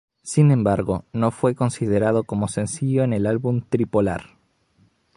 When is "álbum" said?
3.27-3.61